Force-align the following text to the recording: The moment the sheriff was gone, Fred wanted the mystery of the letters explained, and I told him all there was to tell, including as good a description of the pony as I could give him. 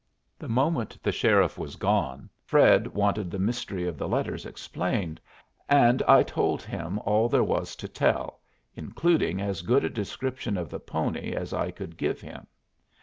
The 0.39 0.49
moment 0.49 0.97
the 1.03 1.11
sheriff 1.11 1.59
was 1.59 1.75
gone, 1.75 2.27
Fred 2.43 2.87
wanted 2.87 3.29
the 3.29 3.37
mystery 3.37 3.87
of 3.87 3.99
the 3.99 4.07
letters 4.07 4.47
explained, 4.47 5.21
and 5.69 6.01
I 6.07 6.23
told 6.23 6.63
him 6.63 6.97
all 7.05 7.29
there 7.29 7.43
was 7.43 7.75
to 7.75 7.87
tell, 7.87 8.39
including 8.75 9.39
as 9.39 9.61
good 9.61 9.83
a 9.83 9.89
description 9.91 10.57
of 10.57 10.71
the 10.71 10.79
pony 10.79 11.33
as 11.35 11.53
I 11.53 11.69
could 11.69 11.97
give 11.97 12.19
him. 12.19 12.47